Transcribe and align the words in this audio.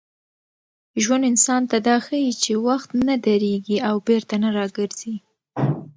ژوند 1.03 1.23
انسان 1.31 1.61
ته 1.69 1.77
دا 1.87 1.95
ښيي 2.05 2.31
چي 2.43 2.51
وخت 2.67 2.89
نه 3.07 3.15
درېږي 3.25 3.77
او 3.89 3.95
بېرته 4.07 4.35
نه 4.43 4.49
راګرځي. 4.57 5.15